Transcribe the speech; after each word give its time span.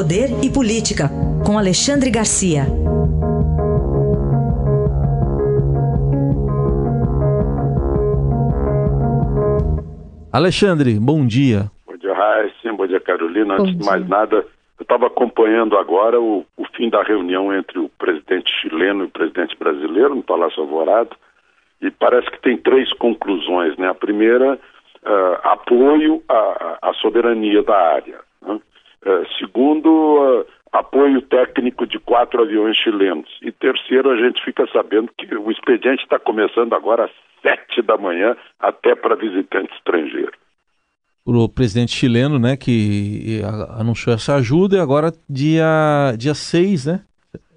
Poder 0.00 0.30
e 0.42 0.48
Política, 0.48 1.10
com 1.44 1.58
Alexandre 1.58 2.10
Garcia. 2.10 2.62
Alexandre, 10.32 10.98
bom 10.98 11.26
dia. 11.26 11.70
Bom 11.86 11.98
dia, 11.98 12.14
Raíssa. 12.14 12.72
Bom 12.72 12.86
dia, 12.86 12.98
Carolina. 12.98 13.56
Antes 13.60 13.76
de 13.76 13.84
mais 13.84 14.08
nada, 14.08 14.36
eu 14.36 14.82
estava 14.82 15.06
acompanhando 15.06 15.76
agora 15.76 16.18
o, 16.18 16.46
o, 16.56 16.64
fim 16.74 16.88
da 16.88 17.02
reunião 17.02 17.54
entre 17.54 17.78
o 17.78 17.90
presidente 17.98 18.50
chileno 18.58 19.02
e 19.02 19.06
o 19.06 19.10
presidente 19.10 19.54
brasileiro 19.58 20.14
no 20.14 20.22
Palácio 20.22 20.62
Alvorada 20.62 21.10
e 21.82 21.90
parece 21.90 22.30
que 22.30 22.40
tem 22.40 22.56
três 22.56 22.90
conclusões. 22.94 23.76
Né? 23.76 23.86
A 23.86 23.94
primeira, 23.94 24.54
uh, 24.54 25.46
apoio 25.46 26.22
à, 26.26 26.78
à, 26.88 26.94
soberania 26.94 27.62
da 27.62 27.76
área. 27.76 28.29
Uh, 29.04 29.26
segundo, 29.38 29.88
uh, 29.88 30.46
apoio 30.72 31.22
técnico 31.22 31.86
de 31.86 31.98
quatro 31.98 32.42
aviões 32.42 32.76
chilenos. 32.76 33.28
E 33.42 33.50
terceiro, 33.50 34.10
a 34.10 34.16
gente 34.16 34.42
fica 34.44 34.66
sabendo 34.72 35.10
que 35.16 35.34
o 35.34 35.50
expediente 35.50 36.02
está 36.02 36.18
começando 36.18 36.74
agora 36.74 37.04
às 37.04 37.10
sete 37.42 37.82
da 37.82 37.96
manhã, 37.96 38.36
até 38.58 38.94
para 38.94 39.16
visitante 39.16 39.72
estrangeiro. 39.74 40.32
O 41.24 41.48
presidente 41.48 41.92
chileno, 41.92 42.38
né, 42.38 42.56
que 42.56 43.40
anunciou 43.78 44.14
essa 44.14 44.36
ajuda, 44.36 44.76
e 44.76 44.80
agora 44.80 45.12
dia, 45.28 46.14
dia 46.18 46.34
6, 46.34 46.86
né? 46.86 47.00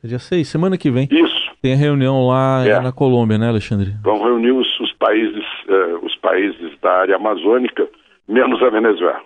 Dia 0.04 0.20
6, 0.20 0.48
semana 0.48 0.78
que 0.78 0.92
vem. 0.92 1.08
Isso. 1.10 1.44
Tem 1.62 1.73
a 1.73 1.78
reunião 1.78 2.28
lá 2.28 2.66
é. 2.68 2.80
na 2.82 2.92
Colômbia, 2.92 3.38
né, 3.38 3.48
Alexandre? 3.48 3.94
Vão 4.04 4.22
reunir 4.22 4.52
os, 4.52 4.80
os 4.82 4.92
países, 4.94 5.46
uh, 5.70 6.06
os 6.06 6.14
países 6.18 6.78
da 6.82 6.92
área 6.92 7.16
amazônica, 7.16 7.88
menos 8.28 8.62
a 8.62 8.70
Venezuela. 8.70 9.23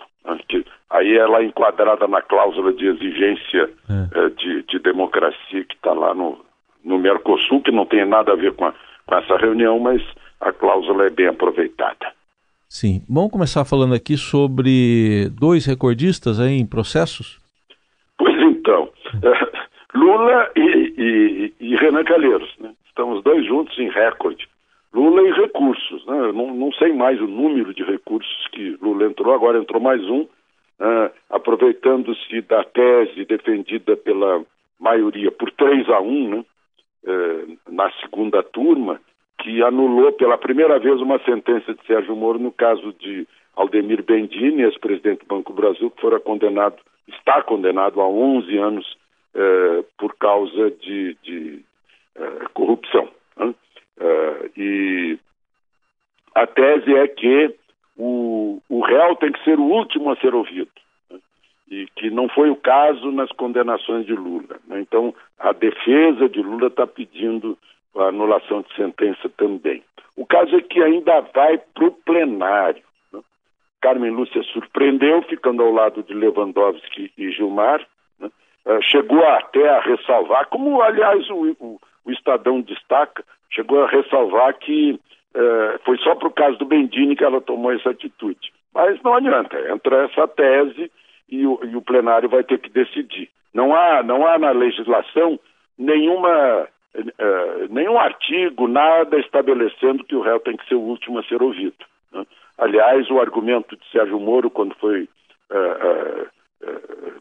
Que 0.48 0.64
aí 0.90 1.18
ela 1.18 1.40
é 1.40 1.46
enquadrada 1.46 2.08
na 2.08 2.22
cláusula 2.22 2.74
de 2.74 2.88
exigência 2.88 3.70
é. 3.90 4.20
uh, 4.20 4.30
de, 4.32 4.64
de, 4.64 4.80
democracia 4.80 5.64
que 5.64 5.76
está 5.76 5.94
lá 5.94 6.14
no, 6.14 6.40
no 6.84 6.98
Mercosul, 6.98 7.62
que 7.62 7.72
não 7.72 7.86
tem 7.86 8.06
nada 8.06 8.34
a 8.34 8.36
ver 8.36 8.54
com, 8.54 8.66
a, 8.66 8.74
com 9.06 9.16
essa 9.16 9.38
reunião, 9.38 9.80
mas 9.80 10.02
a 10.40 10.52
cláusula 10.52 11.06
é 11.06 11.10
bem 11.10 11.28
aproveitada. 11.28 12.14
Sim. 12.70 13.02
Vamos 13.10 13.32
começar 13.32 13.64
falando 13.64 13.96
aqui 13.96 14.18
sobre 14.18 15.30
dois 15.40 15.66
recordistas 15.66 16.40
aí 16.40 16.60
em 16.60 16.66
processos? 16.66 17.40
Pois 18.18 18.36
então. 18.42 18.90
Lula 19.96 20.50
e, 20.56 20.94
e, 20.98 21.54
e 21.60 21.76
Renan 21.78 22.04
Calheiros. 22.04 22.54
Né? 22.60 22.72
Estamos 22.88 23.24
dois 23.24 23.46
juntos 23.46 23.78
em 23.80 23.90
recorde. 23.90 24.48
Lula 24.94 25.22
e 25.22 25.32
recursos. 25.32 26.06
Né? 26.06 26.32
Não, 26.34 26.54
não, 26.54 26.72
sei 26.74 26.92
mais 26.94 27.22
o 27.22 27.28
número 27.28 27.74
de 27.74 27.84
recursos 27.84 28.48
que 28.52 28.78
Lula 28.82 29.06
entrou, 29.06 29.34
agora 29.34 29.60
entrou 29.60 29.82
mais 29.82 30.02
um, 30.04 30.28
uh, 30.80 31.12
aproveitando-se 31.30 32.42
da 32.42 32.64
tese 32.64 33.26
defendida 33.26 33.96
pela 33.98 34.44
maioria 34.80 35.32
por 35.32 35.52
3 35.52 35.90
a 35.90 36.00
1 36.00 36.30
né? 36.30 36.46
uh, 37.04 37.72
na 37.72 37.92
segunda 38.02 38.44
turma, 38.44 39.00
que 39.40 39.62
anulou 39.62 40.12
pela 40.14 40.38
primeira 40.38 40.80
vez 40.80 41.00
uma 41.02 41.20
sentença 41.20 41.74
de 41.74 41.86
Sérgio 41.86 42.16
Moro 42.16 42.40
no 42.40 42.52
caso 42.52 42.94
de 42.94 43.28
Aldemir 43.56 44.04
Bendini, 44.04 44.64
ex-presidente 44.64 45.22
do 45.22 45.28
Banco 45.28 45.54
Brasil, 45.54 45.90
que 45.92 46.02
fora 46.02 46.20
condenado, 46.20 46.78
está 47.08 47.42
condenado 47.42 48.02
a 48.02 48.08
11 48.08 48.58
anos 48.58 48.98
eh, 49.34 49.84
por 49.98 50.16
causa 50.16 50.72
de, 50.72 51.16
de 51.24 51.66
eh, 52.16 52.46
corrupção. 52.54 53.10
Né? 53.38 53.54
E 54.56 55.20
a 56.36 56.46
tese 56.46 56.94
é 56.94 57.08
que 57.08 57.56
o, 57.98 58.62
o 58.70 58.82
réu 58.82 59.16
tem 59.16 59.32
que 59.32 59.44
ser 59.44 59.60
o 59.60 59.64
último 59.64 60.12
a 60.12 60.16
ser 60.18 60.34
ouvido. 60.34 60.70
Né? 61.10 61.20
E 61.70 61.88
que 61.96 62.10
não 62.10 62.30
foi 62.30 62.50
o 62.50 62.56
caso 62.56 63.12
nas 63.12 63.32
condenações 63.32 64.06
de 64.06 64.14
Lula. 64.14 64.58
Né? 64.68 64.82
Então, 64.82 65.14
a 65.40 65.52
defesa 65.52 66.30
de 66.30 66.42
Lula 66.42 66.68
está 66.68 66.86
pedindo 66.86 67.58
a 67.96 68.06
anulação 68.06 68.62
de 68.62 68.76
sentença 68.76 69.30
também. 69.30 69.84
O 70.16 70.26
caso 70.26 70.56
é 70.56 70.62
que 70.62 70.82
ainda 70.82 71.22
vai 71.34 71.58
para 71.58 71.86
o 71.86 71.92
plenário. 71.92 72.84
Né? 73.12 73.20
Carmen 73.82 74.12
Lúcia 74.12 74.44
surpreendeu, 74.44 75.22
ficando 75.24 75.64
ao 75.64 75.72
lado 75.72 76.04
de 76.04 76.14
Lewandowski 76.14 77.12
e 77.18 77.32
Gilmar, 77.32 77.86
eh, 78.68 78.82
chegou 78.82 79.24
até 79.26 79.70
a 79.70 79.80
ressalvar, 79.80 80.48
como 80.50 80.82
aliás 80.82 81.30
o, 81.30 81.56
o, 81.60 81.80
o 82.04 82.12
Estadão 82.12 82.60
destaca, 82.60 83.24
chegou 83.50 83.82
a 83.82 83.88
ressalvar 83.88 84.54
que 84.58 85.00
uh, 85.38 85.80
foi 85.86 85.98
só 86.00 86.16
para 86.16 86.28
o 86.28 86.34
caso 86.34 86.58
do 86.58 86.66
Bendini 86.66 87.16
que 87.16 87.24
ela 87.24 87.40
tomou 87.40 87.72
essa 87.72 87.92
atitude. 87.92 88.52
Mas 88.74 89.02
não 89.04 89.14
adianta, 89.14 89.58
entra 89.72 90.06
essa 90.06 90.28
tese 90.28 90.92
e 91.30 91.46
o, 91.46 91.60
e 91.64 91.76
o 91.76 91.82
plenário 91.82 92.30
vai 92.30 92.44
ter 92.44 92.60
que 92.60 92.70
decidir. 92.70 93.30
Não 93.54 93.76
há, 93.76 94.04
não 94.04 94.26
há 94.26 94.38
na 94.38 94.52
legislação 94.52 95.40
nenhuma, 95.78 96.68
uh, 96.96 97.74
nenhum 97.74 97.98
artigo, 97.98 98.68
nada 98.68 99.18
estabelecendo 99.20 100.04
que 100.04 100.16
o 100.16 100.22
réu 100.22 100.40
tem 100.40 100.58
que 100.58 100.68
ser 100.68 100.76
o 100.76 100.82
último 100.82 101.20
a 101.20 101.24
ser 101.24 101.42
ouvido. 101.42 101.86
Né? 102.12 102.26
Aliás, 102.58 103.10
o 103.10 103.20
argumento 103.20 103.76
de 103.76 103.90
Sérgio 103.92 104.20
Moro, 104.20 104.50
quando 104.50 104.76
foi 104.76 105.04
uh, 105.04 106.28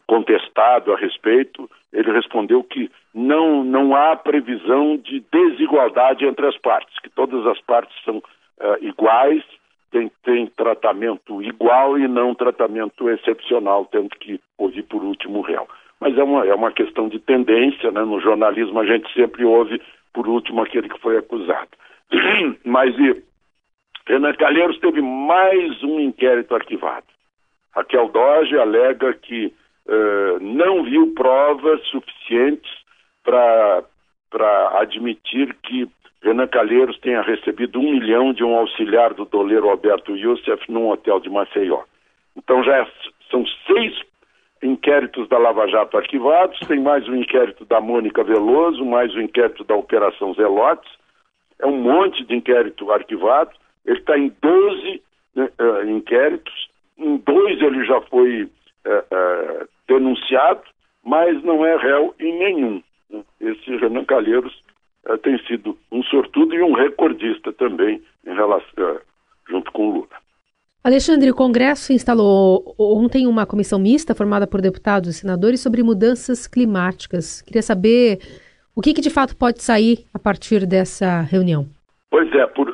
contestado 0.07 0.93
a 0.93 0.97
respeito, 0.97 1.69
ele 1.91 2.11
respondeu 2.11 2.63
que 2.63 2.89
não, 3.13 3.63
não 3.63 3.95
há 3.95 4.15
previsão 4.15 4.97
de 4.97 5.23
desigualdade 5.31 6.25
entre 6.25 6.47
as 6.47 6.57
partes, 6.57 6.97
que 6.99 7.09
todas 7.09 7.45
as 7.45 7.59
partes 7.61 7.95
são 8.03 8.17
uh, 8.17 8.23
iguais, 8.81 9.43
têm, 9.91 10.11
têm 10.23 10.47
tratamento 10.47 11.41
igual 11.41 11.99
e 11.99 12.07
não 12.07 12.33
tratamento 12.33 13.09
excepcional, 13.09 13.85
tendo 13.85 14.09
que 14.09 14.39
ouvir 14.57 14.83
por 14.83 15.03
último 15.03 15.39
o 15.39 15.41
réu. 15.41 15.67
Mas 15.99 16.17
é 16.17 16.23
uma, 16.23 16.45
é 16.45 16.53
uma 16.53 16.71
questão 16.71 17.09
de 17.09 17.19
tendência, 17.19 17.91
né? 17.91 18.01
no 18.01 18.19
jornalismo 18.19 18.79
a 18.79 18.85
gente 18.85 19.11
sempre 19.13 19.43
ouve 19.43 19.81
por 20.13 20.27
último 20.27 20.61
aquele 20.61 20.89
que 20.89 20.99
foi 20.99 21.17
acusado. 21.17 21.69
Mas 22.63 22.97
e, 22.97 23.23
Renan 24.07 24.33
Calheiros 24.33 24.79
teve 24.79 25.01
mais 25.01 25.83
um 25.83 25.99
inquérito 25.99 26.55
arquivado. 26.55 27.05
Raquel 27.77 28.09
Doge 28.09 28.57
alega 28.57 29.13
que 29.13 29.53
uh, 29.85 30.39
não 30.41 30.83
viu 30.83 31.13
provas 31.13 31.79
suficientes 31.89 32.71
para 33.23 33.83
admitir 34.79 35.53
que 35.61 35.87
Renan 36.23 36.47
Calheiros 36.47 36.97
tenha 36.99 37.21
recebido 37.21 37.79
um 37.79 37.91
milhão 37.91 38.33
de 38.33 38.43
um 38.43 38.55
auxiliar 38.55 39.13
do 39.13 39.25
doleiro 39.25 39.69
Alberto 39.69 40.15
Youssef 40.15 40.71
num 40.71 40.89
hotel 40.89 41.19
de 41.19 41.29
Maceió. 41.29 41.83
Então 42.35 42.63
já 42.63 42.77
é, 42.77 42.87
são 43.29 43.45
seis 43.67 43.93
inquéritos 44.63 45.29
da 45.29 45.37
Lava 45.37 45.67
Jato 45.67 45.97
arquivados, 45.97 46.59
tem 46.67 46.79
mais 46.79 47.07
um 47.07 47.15
inquérito 47.15 47.63
da 47.63 47.79
Mônica 47.79 48.23
Veloso, 48.23 48.83
mais 48.83 49.13
um 49.13 49.21
inquérito 49.21 49.63
da 49.63 49.75
Operação 49.75 50.33
Zelotes, 50.33 50.91
é 51.59 51.67
um 51.67 51.77
monte 51.77 52.25
de 52.25 52.35
inquérito 52.35 52.91
arquivado, 52.91 53.51
ele 53.85 53.99
está 53.99 54.17
em 54.17 54.33
12 54.41 55.03
né, 55.35 55.49
uh, 55.59 55.87
inquéritos, 55.87 56.66
em 56.97 57.17
dois 57.17 57.61
ele 57.61 57.85
já 57.85 58.01
foi 58.01 58.43
uh, 58.43 58.49
uh, 58.89 59.67
denunciado, 59.87 60.61
mas 61.03 61.41
não 61.43 61.65
é 61.65 61.77
réu 61.77 62.13
em 62.19 62.37
nenhum. 62.37 62.83
Esse 63.39 63.75
Renan 63.77 64.03
Calheiros 64.05 64.53
uh, 65.07 65.17
tem 65.19 65.37
sido 65.45 65.77
um 65.91 66.03
sortudo 66.03 66.55
e 66.55 66.61
um 66.61 66.73
recordista 66.73 67.53
também 67.53 68.01
em 68.25 68.33
relação, 68.33 68.99
junto 69.47 69.71
com 69.71 69.87
o 69.87 69.91
Lula. 69.91 70.07
Alexandre, 70.83 71.29
o 71.29 71.35
Congresso 71.35 71.91
instalou 71.91 72.73
ontem 72.79 73.27
uma 73.27 73.45
comissão 73.45 73.77
mista 73.77 74.15
formada 74.15 74.47
por 74.47 74.61
deputados 74.61 75.09
e 75.09 75.13
senadores 75.13 75.61
sobre 75.61 75.83
mudanças 75.83 76.47
climáticas. 76.47 77.41
Queria 77.41 77.61
saber 77.61 78.19
o 78.73 78.81
que, 78.81 78.93
que 78.93 79.01
de 79.01 79.09
fato 79.09 79.35
pode 79.35 79.61
sair 79.61 80.05
a 80.13 80.19
partir 80.19 80.65
dessa 80.65 81.21
reunião. 81.21 81.65
Pois 82.09 82.31
é, 82.33 82.45
por, 82.47 82.73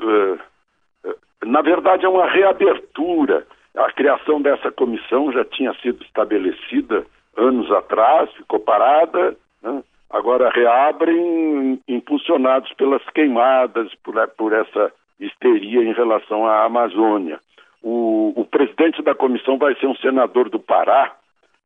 na 1.43 1.61
verdade 1.63 2.05
é 2.05 2.09
uma 2.09 2.29
reabertura 2.29 3.47
a 3.75 3.91
criação 3.91 4.41
dessa 4.41 4.71
comissão 4.71 5.31
já 5.31 5.43
tinha 5.45 5.73
sido 5.81 6.03
estabelecida 6.03 7.05
anos 7.35 7.71
atrás, 7.71 8.31
ficou 8.33 8.59
parada, 8.59 9.35
né? 9.61 9.83
agora 10.09 10.51
reabrem, 10.51 11.79
impulsionados 11.87 12.71
pelas 12.73 13.03
queimadas, 13.09 13.93
por, 14.03 14.15
por, 14.37 14.53
essa 14.53 14.91
histeria 15.19 15.83
em 15.83 15.93
relação 15.93 16.45
à 16.45 16.65
Amazônia. 16.65 17.39
O, 17.81 18.31
o, 18.35 18.45
presidente 18.45 19.01
da 19.01 19.15
comissão 19.15 19.57
vai 19.57 19.75
ser 19.75 19.87
um 19.87 19.95
senador 19.95 20.49
do 20.49 20.59
Pará, 20.59 21.15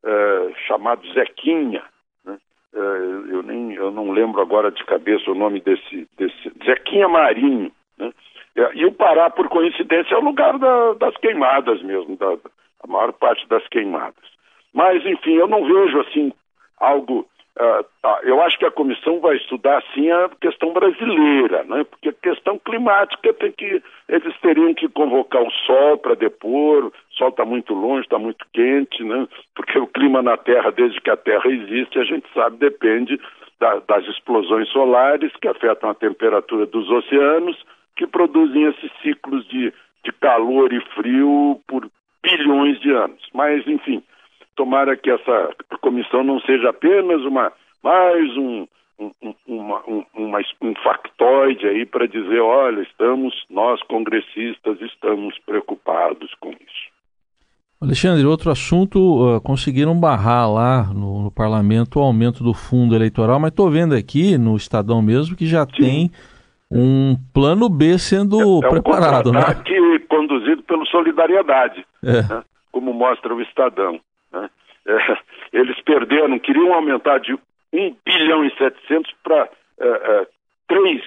é, 0.03 0.51
chamado 0.65 1.05
Zequinha. 1.13 1.83
Né? 2.25 2.37
É, 2.73 2.79
eu, 2.79 3.43
nem, 3.43 3.73
eu 3.73 3.91
não 3.91 4.11
lembro 4.11 4.41
agora 4.41 4.71
de 4.71 4.83
cabeça 4.85 5.29
o 5.29 5.35
nome 5.35 5.59
desse, 5.59 6.07
desse 6.17 6.51
Zequinha 6.65 7.09
Marinho. 7.09 7.71
É, 8.57 8.71
e 8.74 8.86
o 8.86 8.92
Pará, 8.92 9.30
por 9.30 9.48
coincidência, 9.48 10.15
é 10.15 10.18
o 10.18 10.24
lugar 10.24 10.57
da, 10.57 10.94
das 10.94 11.15
queimadas 11.18 11.81
mesmo, 11.83 12.18
da, 12.18 12.36
a 12.83 12.88
maior 12.88 13.13
parte 13.13 13.48
das 13.48 13.65
queimadas. 13.68 14.15
Mas, 14.74 15.06
enfim, 15.06 15.36
eu 15.36 15.48
não 15.48 15.63
vejo 15.63 16.00
assim 16.01 16.33
algo. 16.80 17.27
Uh, 17.59 17.83
tá, 18.04 18.19
eu 18.21 18.39
acho 18.44 18.57
que 18.59 18.65
a 18.65 18.71
comissão 18.71 19.19
vai 19.19 19.36
estudar 19.36 19.80
assim 19.80 20.12
a 20.12 20.30
questão 20.39 20.74
brasileira, 20.74 21.63
né? 21.63 21.83
porque 21.86 22.09
a 22.09 22.13
questão 22.13 22.59
climática 22.59 23.33
tem 23.33 23.51
que. 23.51 23.81
Eles 24.07 24.39
teriam 24.42 24.74
que 24.75 24.88
convocar 24.88 25.42
o 25.42 25.51
sol 25.65 25.98
para 25.98 26.13
depor, 26.13 26.86
o 26.86 26.94
sol 27.12 27.30
está 27.30 27.44
muito 27.44 27.74
longe, 27.74 28.01
está 28.01 28.19
muito 28.19 28.45
quente, 28.54 29.04
né? 29.04 29.27
porque 29.56 29.80
o 29.80 29.88
clima 29.88 30.21
na 30.21 30.38
Terra, 30.38 30.71
desde 30.71 31.01
que 31.01 31.09
a 31.09 31.18
Terra 31.18 31.50
existe, 31.50 31.98
a 31.98 32.04
gente 32.04 32.27
sabe, 32.31 32.57
depende 32.57 33.19
da, 33.59 33.80
das 33.88 34.06
explosões 34.06 34.69
solares 34.69 35.31
que 35.42 35.48
afetam 35.48 35.89
a 35.89 35.95
temperatura 35.95 36.68
dos 36.68 36.88
oceanos, 36.92 37.57
que 37.97 38.07
produzem 38.07 38.63
esses 38.65 38.91
ciclos 39.01 39.45
de, 39.47 39.73
de 40.05 40.11
calor 40.21 40.71
e 40.71 40.79
frio 40.94 41.59
por 41.67 41.89
bilhões 42.23 42.79
de 42.79 42.91
anos. 42.91 43.21
Mas, 43.33 43.67
enfim, 43.67 44.03
tomara 44.55 44.95
que 44.95 45.09
essa 45.09 45.55
comissão 45.81 46.23
não 46.23 46.39
seja 46.41 46.69
apenas 46.69 47.21
uma 47.23 47.51
mais 47.83 48.38
um, 48.38 48.67
um, 48.99 49.11
uma, 49.47 49.81
um, 49.88 50.05
uma, 50.13 50.39
um 50.61 50.73
factoide 50.83 51.65
aí 51.67 51.85
para 51.85 52.07
dizer, 52.07 52.39
olha, 52.39 52.81
estamos, 52.81 53.33
nós 53.49 53.81
congressistas 53.83 54.79
estamos 54.81 55.38
preocupados 55.45 56.33
com 56.39 56.49
isso. 56.49 56.97
Alexandre, 57.79 58.25
outro 58.25 58.49
assunto, 58.49 58.97
uh, 58.99 59.41
conseguiram 59.41 59.97
barrar 59.99 60.51
lá 60.51 60.91
no, 60.91 61.21
no, 61.21 61.31
parlamento 61.31 61.99
o 61.99 62.01
aumento 62.01 62.44
do 62.44 62.51
fundo 62.51 62.95
eleitoral, 62.95 63.39
mas 63.39 63.51
estou 63.51 63.69
vendo 63.69 63.94
aqui 63.94 64.35
no 64.35 64.55
Estadão 64.55 64.99
mesmo 64.99 65.35
que 65.35 65.45
já 65.45 65.63
Sim. 65.65 65.71
tem 65.83 66.11
um 66.71 67.15
plano 67.33 67.69
B 67.69 67.97
sendo 67.97 68.63
é, 68.63 68.67
é 68.67 68.69
preparado, 68.69 69.29
um 69.29 69.33
né? 69.33 69.41
Conduzido 70.09 70.63
pelo 70.63 70.85
Solidariedade, 70.87 71.85
é. 72.03 72.21
né? 72.21 72.43
como 72.71 72.93
mostra 72.93 73.33
o 73.33 73.41
Estadão. 73.41 73.99
Né? 74.31 74.49
É, 74.85 75.17
eles 75.53 75.79
perderam, 75.81 76.39
queriam 76.39 76.73
aumentar 76.73 77.19
de 77.19 77.33
1 77.73 77.95
bilhão 78.05 78.43
e 78.43 78.55
700 78.57 79.13
para 79.23 79.49
é, 79.79 80.27
3 80.67 81.01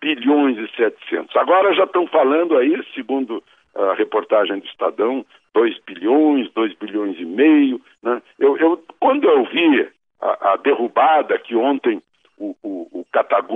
bilhões 0.00 0.58
e 0.58 0.76
700. 0.76 1.34
Agora 1.36 1.74
já 1.74 1.84
estão 1.84 2.06
falando 2.06 2.56
aí, 2.56 2.82
segundo 2.94 3.42
a 3.74 3.94
reportagem 3.94 4.58
do 4.58 4.66
Estadão, 4.66 5.24
2 5.54 5.76
bilhões, 5.86 6.50
2 6.52 6.74
bilhões 6.74 7.18
e 7.18 7.24
meio. 7.24 7.80
Né? 8.02 8.22
Eu, 8.38 8.56
eu, 8.56 8.82
quando 9.00 9.28
eu 9.28 9.44
vi 9.44 9.88
a, 10.20 10.52
a 10.52 10.56
derrubada 10.56 11.38
que 11.38 11.54
ontem 11.54 12.02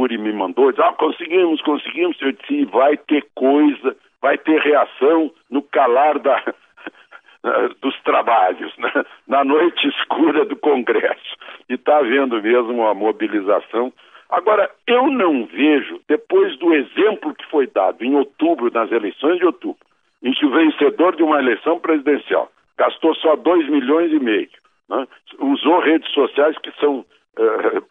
Kataguri 0.00 0.18
me 0.18 0.32
mandou, 0.32 0.70
disse, 0.70 0.82
ah, 0.82 0.92
conseguimos, 0.92 1.60
conseguimos, 1.62 2.16
eu 2.20 2.32
disse, 2.32 2.64
vai 2.66 2.96
ter 2.96 3.26
coisa, 3.34 3.96
vai 4.22 4.38
ter 4.38 4.60
reação 4.60 5.30
no 5.50 5.62
calar 5.62 6.18
da, 6.18 6.42
dos 7.82 8.00
trabalhos, 8.02 8.74
né? 8.78 9.04
na 9.28 9.44
noite 9.44 9.88
escura 9.88 10.44
do 10.44 10.56
Congresso. 10.56 11.36
E 11.68 11.74
está 11.74 11.98
havendo 11.98 12.40
mesmo 12.42 12.72
uma 12.72 12.94
mobilização. 12.94 13.92
Agora, 14.30 14.70
eu 14.86 15.08
não 15.10 15.44
vejo, 15.46 16.00
depois 16.08 16.56
do 16.58 16.72
exemplo 16.72 17.34
que 17.34 17.46
foi 17.46 17.66
dado 17.66 18.02
em 18.02 18.14
outubro, 18.14 18.70
nas 18.72 18.90
eleições 18.90 19.38
de 19.38 19.44
outubro, 19.44 19.84
em 20.22 20.32
que 20.32 20.46
o 20.46 20.50
vencedor 20.50 21.16
de 21.16 21.22
uma 21.22 21.38
eleição 21.38 21.78
presidencial 21.78 22.50
gastou 22.78 23.14
só 23.16 23.36
2 23.36 23.68
milhões 23.68 24.12
e 24.12 24.18
meio, 24.18 24.48
né? 24.88 25.06
usou 25.38 25.80
redes 25.80 26.10
sociais 26.12 26.56
que 26.58 26.70
são 26.78 27.00
uh, 27.00 27.84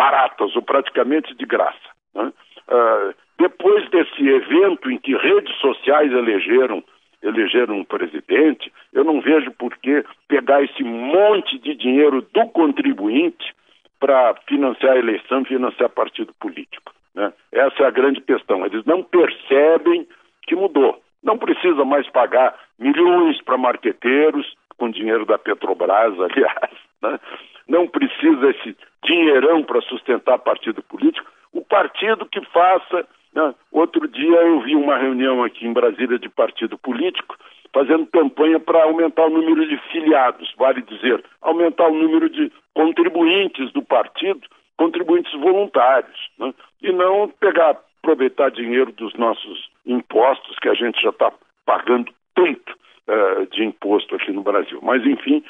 baratas 0.00 0.56
ou 0.56 0.62
praticamente 0.62 1.34
de 1.34 1.44
graça. 1.44 1.90
Né? 2.14 2.32
Uh, 2.68 3.14
depois 3.38 3.86
desse 3.90 4.26
evento 4.26 4.90
em 4.90 4.96
que 4.96 5.14
redes 5.14 5.54
sociais 5.56 6.10
elegeram 6.10 6.82
elegeram 7.22 7.80
um 7.80 7.84
presidente, 7.84 8.72
eu 8.94 9.04
não 9.04 9.20
vejo 9.20 9.50
por 9.50 9.76
que 9.76 10.02
pegar 10.26 10.62
esse 10.62 10.82
monte 10.82 11.58
de 11.58 11.74
dinheiro 11.74 12.22
do 12.32 12.46
contribuinte 12.46 13.54
para 13.98 14.34
financiar 14.48 14.94
a 14.94 14.98
eleição, 14.98 15.44
financiar 15.44 15.90
partido 15.90 16.32
político. 16.40 16.94
Né? 17.14 17.30
Essa 17.52 17.82
é 17.82 17.86
a 17.86 17.90
grande 17.90 18.22
questão. 18.22 18.64
Eles 18.64 18.86
não 18.86 19.02
percebem 19.02 20.08
que 20.44 20.56
mudou. 20.56 20.98
Não 21.22 21.36
precisa 21.36 21.84
mais 21.84 22.08
pagar 22.08 22.58
milhões 22.78 23.38
para 23.42 23.58
marqueteiros, 23.58 24.56
com 24.78 24.90
dinheiro 24.90 25.26
da 25.26 25.36
Petrobras, 25.36 26.14
aliás. 26.18 26.72
Né? 27.02 27.20
Não 27.68 27.86
precisa 27.86 28.48
esse 28.48 28.74
dinheirão 29.04 29.62
para 29.62 29.80
sustentar 29.82 30.38
partido 30.38 30.82
político. 30.82 31.30
O 31.52 31.64
partido 31.64 32.26
que 32.26 32.44
faça. 32.46 33.06
Né? 33.34 33.54
Outro 33.72 34.06
dia 34.08 34.36
eu 34.42 34.60
vi 34.60 34.74
uma 34.74 34.96
reunião 34.96 35.42
aqui 35.42 35.66
em 35.66 35.72
Brasília 35.72 36.18
de 36.18 36.28
partido 36.28 36.76
político 36.78 37.36
fazendo 37.72 38.06
campanha 38.06 38.58
para 38.58 38.82
aumentar 38.82 39.26
o 39.26 39.30
número 39.30 39.64
de 39.68 39.76
filiados, 39.92 40.52
vale 40.58 40.82
dizer, 40.82 41.24
aumentar 41.40 41.86
o 41.86 41.94
número 41.94 42.28
de 42.28 42.50
contribuintes 42.74 43.72
do 43.72 43.80
partido, 43.80 44.40
contribuintes 44.76 45.32
voluntários, 45.34 46.18
né? 46.36 46.52
e 46.82 46.90
não 46.90 47.28
pegar 47.28 47.76
aproveitar 48.02 48.50
dinheiro 48.50 48.92
dos 48.92 49.14
nossos 49.14 49.70
impostos, 49.86 50.58
que 50.58 50.68
a 50.68 50.74
gente 50.74 51.00
já 51.00 51.10
está 51.10 51.32
pagando 51.66 52.12
tanto 52.34 52.72
uh, 53.06 53.46
de 53.50 53.64
imposto 53.64 54.14
aqui 54.16 54.32
no 54.32 54.42
Brasil. 54.42 54.80
Mas, 54.82 55.04
enfim, 55.04 55.44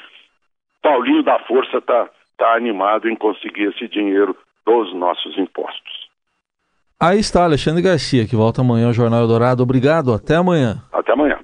Paulinho 0.81 1.23
da 1.23 1.39
Força 1.39 1.77
está 1.77 2.09
tá 2.41 2.55
animado 2.55 3.07
em 3.07 3.15
conseguir 3.15 3.69
esse 3.69 3.87
dinheiro 3.87 4.35
dos 4.65 4.95
nossos 4.95 5.37
impostos. 5.37 6.09
Aí 6.99 7.19
está 7.19 7.43
Alexandre 7.43 7.83
Garcia, 7.83 8.25
que 8.27 8.35
volta 8.35 8.61
amanhã 8.61 8.87
ao 8.87 8.93
Jornal 8.93 9.21
Eldorado. 9.21 9.61
Obrigado, 9.61 10.11
até 10.11 10.35
amanhã. 10.35 10.77
Até 10.91 11.13
amanhã. 11.13 11.37